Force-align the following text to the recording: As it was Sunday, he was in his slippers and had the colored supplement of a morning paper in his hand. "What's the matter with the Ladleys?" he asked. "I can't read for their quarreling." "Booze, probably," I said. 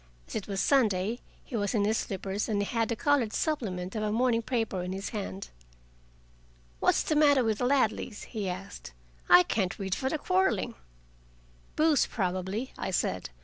As 0.27 0.33
it 0.35 0.47
was 0.47 0.59
Sunday, 0.59 1.19
he 1.43 1.55
was 1.55 1.75
in 1.75 1.85
his 1.85 1.95
slippers 1.99 2.49
and 2.49 2.63
had 2.63 2.89
the 2.89 2.95
colored 2.95 3.33
supplement 3.33 3.93
of 3.95 4.01
a 4.01 4.11
morning 4.11 4.41
paper 4.41 4.81
in 4.81 4.93
his 4.93 5.09
hand. 5.09 5.49
"What's 6.79 7.03
the 7.03 7.15
matter 7.15 7.43
with 7.43 7.59
the 7.59 7.67
Ladleys?" 7.67 8.23
he 8.23 8.49
asked. 8.49 8.93
"I 9.29 9.43
can't 9.43 9.77
read 9.77 9.93
for 9.93 10.09
their 10.09 10.17
quarreling." 10.17 10.73
"Booze, 11.75 12.07
probably," 12.07 12.73
I 12.79 12.89
said. 12.89 13.29